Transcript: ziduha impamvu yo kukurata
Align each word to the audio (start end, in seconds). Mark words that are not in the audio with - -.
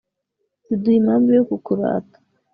ziduha 0.67 0.97
impamvu 0.99 1.29
yo 1.37 1.43
kukurata 1.49 2.17